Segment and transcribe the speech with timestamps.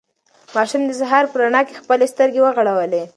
[0.55, 3.03] ماشوم د سهار په رڼا کې خپلې سترګې وغړولې.